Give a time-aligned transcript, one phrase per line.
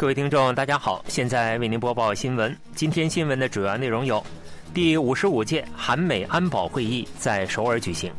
[0.00, 2.56] 各位听众，大家好，现在为您播报新闻。
[2.74, 4.24] 今天新闻的主要内容有：
[4.72, 8.10] 第五十五届韩美安保会议在首尔举行；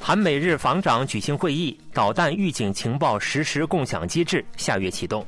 [0.00, 5.22] 韩美日防长举行会议，导弹预警情报实时共享机制下月启动；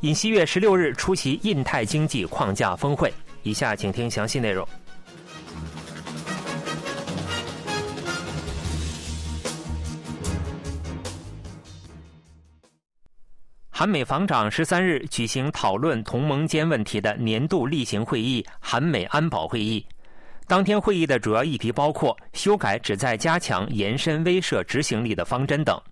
[0.00, 3.14] 尹锡月十六日出席印太经济框架峰会。
[3.44, 4.66] 以下请听详细内容。
[13.82, 19.84] 韩美防长十三日举行讨论同盟间问题的年度例行会议——韩美安保会议。
[20.46, 25.82] 当天会议的主要议题包括修改旨在加强延伸威慑执行力的方针等。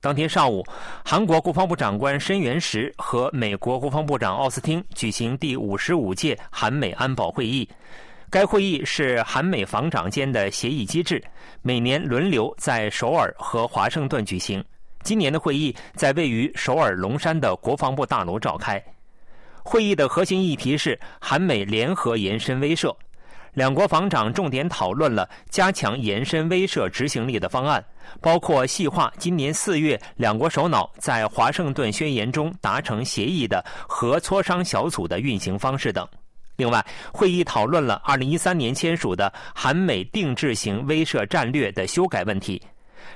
[0.00, 0.66] 当天上午，
[1.04, 7.68] 韩国国防部长官申元石和美国国防部长奥斯汀举行第五十五届韩美安保会议。
[8.28, 11.22] 该会议是韩美防长间的协议机制，
[11.62, 14.60] 每年轮流在首尔和华盛顿举行。
[15.02, 18.82] 今年的会议在位于首尔龙山的国防部大楼召开。
[19.62, 22.94] 会议的核心议题是韩美联合延伸威慑。
[23.54, 27.84] 两国防长重点讨论了加强延伸威慑执行力的方案，
[28.20, 36.06] 包括细化今年四月两国首脑在华盛顿宣言中达成协议的核磋商小组的运行方式等。
[36.56, 42.62] 另外，会议讨论了2013年签署的韩美定制型威慑战略的修改问题。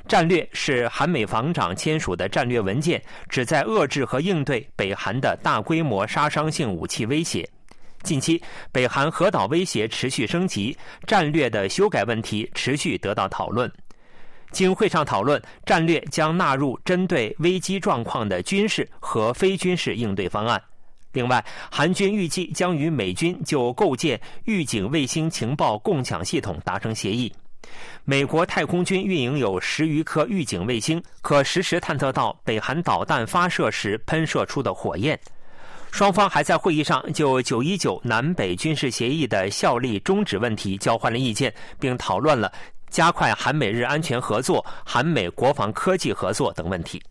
[0.09, 7.49] 战略是韩美防长签署的战略文件，旨在遏制和应对北韩的大规模杀伤性武器威胁。
[8.03, 13.71] 近期，北韩核岛威胁持续升级，战略的修改问题持续得到讨论。
[14.51, 20.61] 经会上讨论，战略将纳入针对危机状况的军事和非军事应对方案。
[21.13, 27.33] 另外，韩军预计将与美军就构建预警卫星情报共享系统达成协议。
[28.05, 35.19] 美国太空军运营有十余颗预警卫星，可实时探测到北韩导弹发射时喷射出的火焰。
[35.91, 42.51] 双方还在会议上就九一九南北军事协议的效力终止问题交换了意见，并讨论了
[42.89, 47.03] 加快韩美日安全合作、韩美国防科技合作等问题。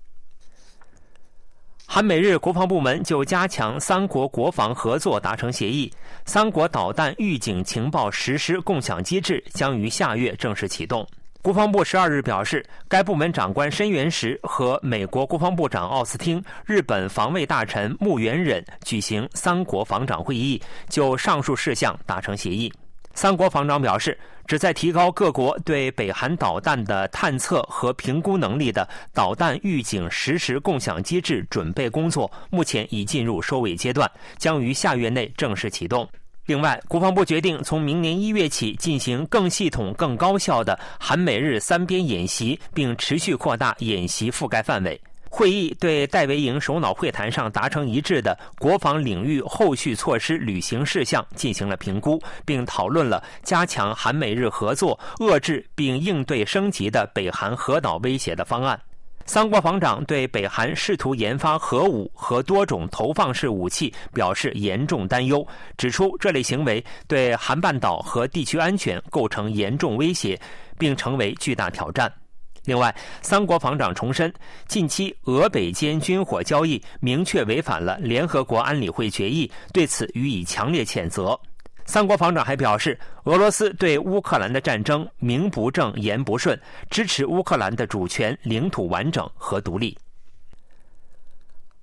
[1.93, 5.91] 韩美日国防部门就加强三国国防合作达成协议，
[6.23, 11.05] 三国导弹预警情报实施共享机制将于下月正式启动。
[11.41, 22.71] 国防部十二日表示，该部门长官申元石和美国国防部长奥斯汀、日本防卫大臣木原忍举行三国防长会议，就上述事项达成协议。
[23.13, 24.17] 三国防长表示，
[24.47, 36.07] 旨在提高各国对北韩导弹的探测和评估能力的导弹预警实时共享机制准备工作，目前已进入收尾阶段，将于下月内正式启动。
[36.47, 44.99] 另外，国防部决定从明年一月起进行更系统、更高效的韩美日三边演习，并持续扩大演习覆盖范围。
[45.33, 58.79] 会议对戴维营首脑会谈上达成一致的国防领域后续措施履行事项进行了评估，并讨论了加强韩美日合作、遏制并应对升级的北韩核岛威胁的方案。
[59.25, 65.47] 三国防长对北韩试图研发核武和多种投放式武器表示严重担忧，
[65.77, 70.37] 指出这类行为对韩半岛和地区安全构成严重威胁，
[70.77, 72.11] 并成为巨大挑战。
[72.65, 74.31] 另外，三国防长重申，
[74.67, 81.39] 近期俄北间军火交易明确违反了联合国安理会决议，对此予以强烈谴责。
[81.85, 86.57] 三国防长还表示，俄罗斯对乌克兰的战争名不正言不顺，
[86.89, 89.97] 支持乌克兰的主权、领土完整和独立。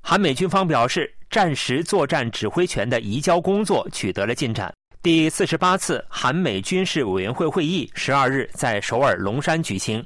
[0.01, 4.73] 韩美军方表示，战时作战指挥权的移交工作取得了进展。
[5.03, 10.05] 第四十八次韩美军事委员会会议十二日在首尔龙山举行。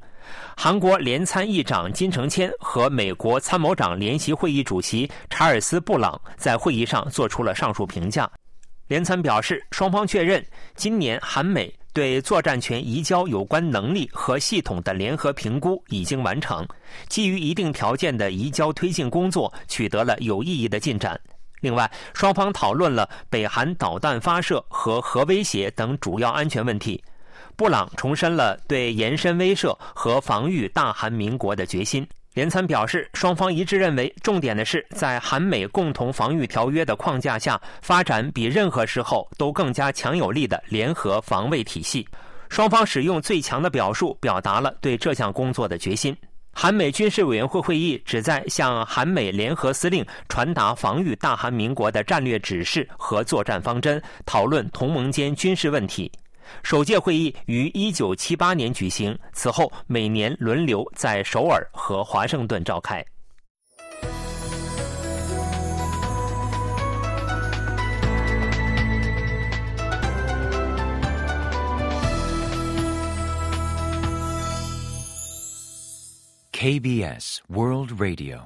[0.56, 8.30] 韩国联参议长金承谦和美国参谋长联席会议主席查尔斯·布朗在会议上做出了上述评价。
[8.88, 10.44] 联参表示，双方确认
[10.74, 16.66] 今年韩美对作战权移交有关能力和系统的联合评估已经完成，
[17.08, 21.18] 基于一定条件的移交推进工作取得了有意义的进展。
[21.60, 27.02] 另外，双方讨论了北韩导弹发射和核威胁等主要安全问题。
[27.56, 32.06] 布朗重申了对延伸威慑和防御大韩民国的决心。
[32.34, 42.08] 联参表示，双方一致认为，重点的是在韩美共同防御条约的框架下，发展比任何时候都更加强有力的联合防卫体系。
[42.48, 46.16] 双方使用最强的表述，表达了对这项工作的决心。
[46.54, 56.12] 韩美军事委员会会议旨在向韩美联合司令传达防御大韩民国的战略指示和作战方针，讨论同盟间军事问题。
[56.62, 63.04] 首届会议于1978年举行，此后每年轮流在首尔和华盛顿召开。
[76.52, 78.38] KBS World Radio，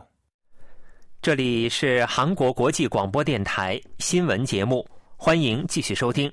[1.20, 4.88] 这里是韩国国际广播电台新闻节目，
[5.18, 6.32] 欢迎继续收听。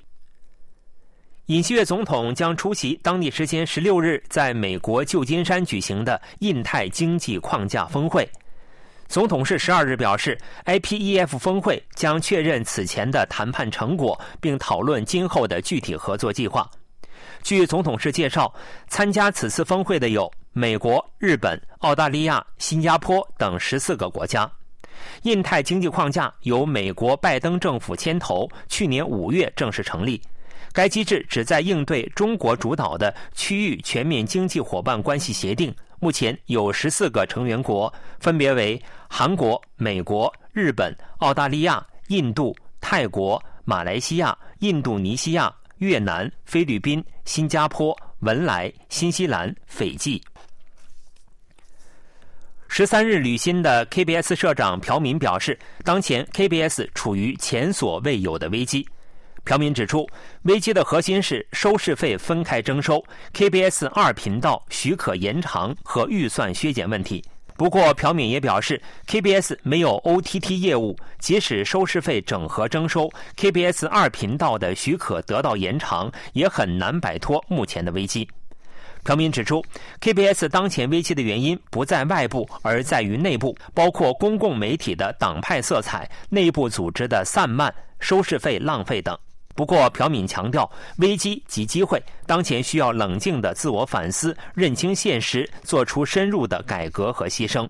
[1.47, 8.25] 尹锡悦总统将出席当地时间十六日在美国旧金山举行的印太经济框架峰会。
[9.09, 16.65] 总统是十二日表示，IPEF 峰会将确认此前的谈判成果，并讨论今后的具体合作计划。
[17.41, 18.51] 据总统室介绍，
[18.87, 24.49] 参加此次峰会的有美国、日本、澳大利亚、新加坡等十四个国家。
[25.23, 30.21] 印太经济框架由美国拜登政府牵头，去年五月正式成立。
[30.73, 35.73] 该机制旨在应对中国主导的区域全面经济伙伴关系协定。
[35.99, 50.21] 目前有十四个成员国，分别为韩国、美国、日本、澳大利亚、印度、泰国、马来西亚、印度尼西亚、越南、菲律宾、新加坡、文莱、新西兰、斐济。
[52.67, 58.85] 十三日履新的 KBS 社长朴敏表示，当前 KBS 处于前所未有的危机。
[59.45, 60.07] 朴敏指出，
[60.43, 63.03] 危机的核心是收视费分开征收、
[63.33, 67.21] KBS 二频道许可延长和预算削减问题。
[67.57, 78.27] 不过，朴敏也表示，KBS 没有 OTT 业务，即使收视费整合征收，KBS 二频道的许可得到延长，也很难摆脱目前的危机。
[79.03, 79.61] 朴敏指出
[79.99, 89.15] ，KBS 当前危机的原因不在外部，而在于内部，包括公共媒体的党派色彩、内部组织的散漫、收视费浪费等。
[89.55, 97.67] 不过，朴敏强调，危机及机会，当前需要冷静的自我反思，认清现实，做出深入的改革和牺牲。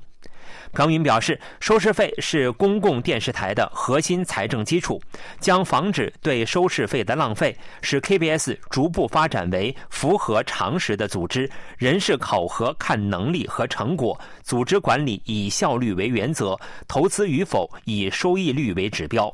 [0.71, 5.01] 朴敏表示，收视费是公共电视台的核心财政基础，
[5.39, 19.33] 将防止对收视费的浪费，使 KBS 逐步发展为符合常识的组织，人事考核看能力和成果，组织管理以效率为原则，投资与否以收益率为指标。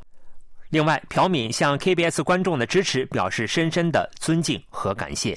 [0.69, 5.35] 另外，朴敏向 KBS 观众的支持表示深深的尊敬和感谢。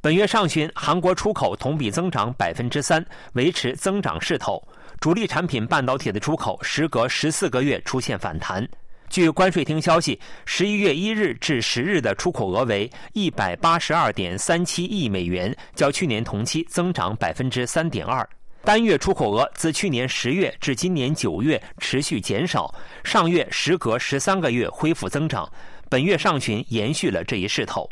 [0.00, 3.04] 本月上旬，韩国出口同比增长百分之三，
[3.34, 4.66] 维持增长势头。
[4.98, 8.66] 主力产品半导体的出口时隔十四个月出现反弹。
[9.10, 18.26] 据关税厅消息，十一月一日至十日的出口额为一百八十二点三七亿美元，较去年同期增长百分之三点二。
[18.62, 22.72] 单月出口额自去年十月至今年九月持续减少，
[23.02, 25.50] 上月时隔十三个月恢复增长，
[25.88, 27.88] 本月上旬延续了这一势头。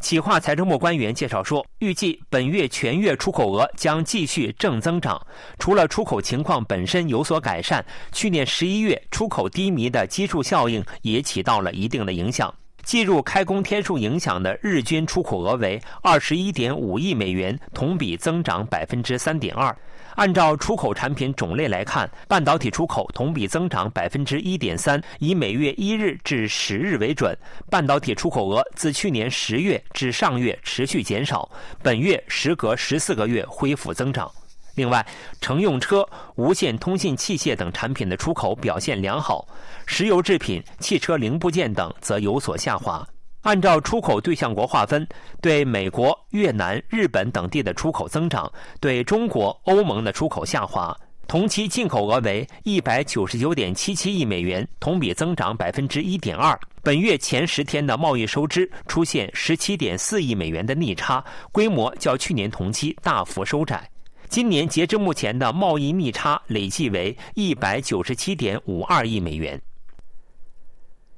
[0.00, 5.20] 企划财政部官员介绍说，预计本月全月出口额将继续正增长。
[5.58, 12.52] 除了出口情况本身有所改善，去年十一月出口低迷的基数效应也起到了一定的影响。
[12.88, 19.76] 计入开工天数影响的日均出口额为二十一点五亿美元，同比增长百分之三点二。
[20.14, 27.36] 按照出口产品种类来看，半导体出口同比增长百分之一点三，以每月一日至十日为准。
[27.68, 31.46] 半导体出口额自去年十月至上月持续减少，
[31.82, 34.32] 本月时隔十四个月恢复增长。
[34.78, 35.04] 另外，
[35.40, 39.44] 乘用车、无线通信器械等产品的出口表现良好，
[39.86, 43.04] 石油制品、汽车零部件等则有所下滑。
[43.42, 45.04] 按照出口对象国划分，
[45.40, 50.96] 对美国、越南、日本等地的出口增长，对中国、欧盟的出口下滑。
[51.26, 56.58] 同期进口额为一百九十九点七七亿美元，同比增长百分之一点二。
[56.82, 63.86] 本月前十天的贸易收支出现十七点四亿美元的逆差，规模较去年同期大幅收窄。
[64.28, 69.60] 今年截至目前的贸易逆差累计为一百九十七点五二亿美元。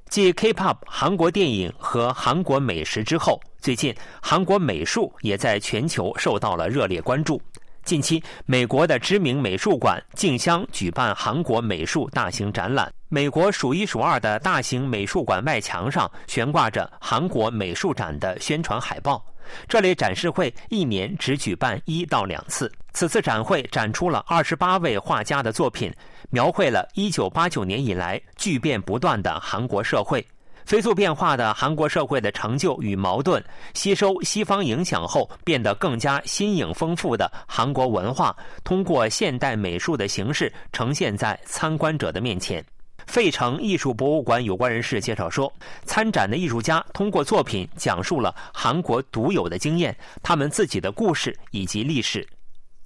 [0.09, 7.41] 继 K-pop、韩国电影和韩国美食之后，最近韩国美术也在全球受到了热烈关注。
[7.83, 12.91] 近期，美国的知名美术馆竞相举办韩国美术大型展览。
[13.09, 19.21] 美国数一数二的大型美术馆外墙上悬挂着韩国美术展的宣传海报。
[19.67, 22.71] 这类展示会一年只举办一到两次。
[22.93, 25.91] 此次展会展出了二十八位画家的作品，
[26.29, 30.25] 描绘了一九八九年以来巨变不断的韩国社会。
[30.63, 33.43] 飞速变化的韩国社会的成就与矛盾，
[33.73, 42.63] 吸收西方影响后变得更加新颖丰富的韩国文化，通过现代美术的形式呈现在参观者的面前。
[43.07, 45.51] 费城艺术博物馆有关人士介绍说，
[45.83, 52.25] 参展的艺术家通过作品讲述了韩国独有的经验、他们自己的故事以及历史。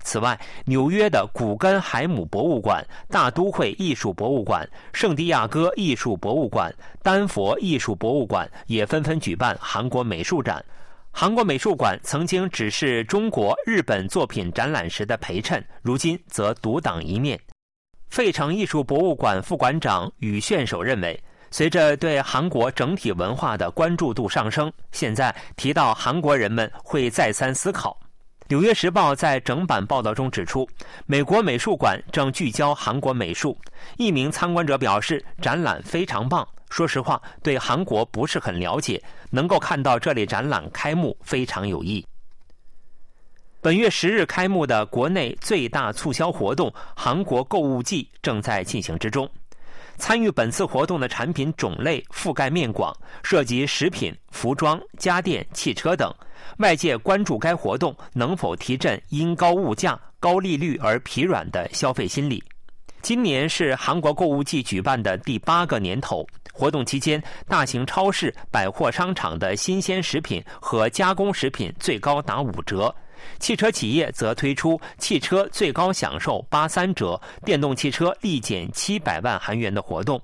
[0.06, 10.64] 此外，纽约的古根海姆博物馆、大都会艺术博物馆、圣地亚哥艺术博物馆、丹佛艺术博物馆也纷纷举办韩国美术展。
[11.12, 17.40] 韩国美术馆曾经只是中国、日本作品展览时的陪衬，如今则独当一面。
[18.10, 21.20] 费城艺术博物馆副馆长宇炫守认为，
[21.50, 27.98] 随着对韩国整体文化的关注度上升，现在提到韩国人们会再三思考。
[28.48, 30.70] 《纽约时报》在整版报道中指出，
[31.08, 33.58] 美国美术馆正聚焦韩国美术。
[33.98, 36.48] 一名参观者表示，展览非常棒。
[36.70, 42.06] 说实话，对韩国不是很了解，能够看到这类展览开幕非常有益。
[43.62, 49.28] 本月十日开幕的国内最大促销活动——韩国购物季正在进行之中。
[49.98, 56.14] 参与本次活动的产品种类覆盖面广，涉及食品、服装、家电、汽车等。
[56.58, 62.44] 外界关注该活动能否提振因高物价、高利率而疲软的消费心理。
[63.02, 66.26] 今年是韩国购物季举办的第八个年头。
[66.54, 72.94] 活动期间，大型超市、百货商场的新鲜食品和加工食品最高打五折。
[73.40, 80.22] 汽车企业则推出汽车最高享受八三折，电动汽车立减七百万韩元的活动。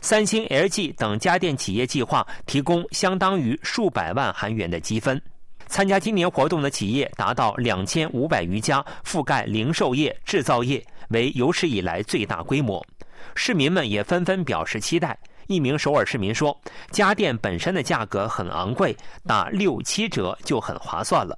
[0.00, 5.20] 三星、LG 等家电企业计划提供相当于数百万韩元的积分。
[5.66, 12.84] 参加今年活动的企业达到两千五百余家，覆盖零售业、制造业，为有史以来最大规模。
[13.34, 15.18] 市民们也纷纷表示期待。
[15.46, 16.56] 一名首尔市民说
[16.92, 18.94] ：“家电本身的价格很昂贵，
[19.26, 21.36] 打六七折就很划算了。”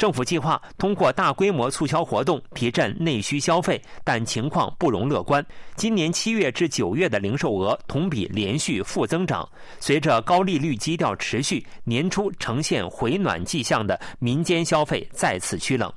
[0.00, 5.44] 政府计划通过大规模促销活动提振内需消费，但情况不容乐观。
[5.76, 9.46] 今年七月至九月的零售额同比连续负增长。
[9.78, 15.92] 随着高利率基调持续，年初呈现回暖迹象的民间消费再次趋冷。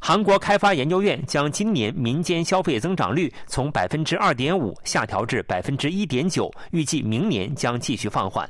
[0.00, 8.48] 韩国开发研究院将今年民间消费增长率从百分之二点五下调至百分之一点九，预计明年将继续放缓。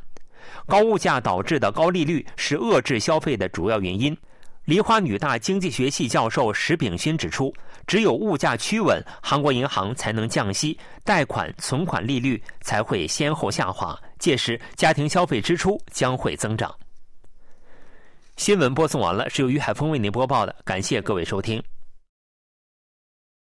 [0.66, 4.16] 高物价导致的高利率是遏制消费的主要原因。
[4.64, 7.52] 梨花女大经济学系教授石炳勋指出，
[7.86, 16.74] 只有物价趋稳，韩国银行才能降息，贷款、存款利率才会先后下滑，届时家庭消费支出将会增长。
[18.36, 21.62] 新闻播送完了，是由于海峰为您播报的，感谢各位收听。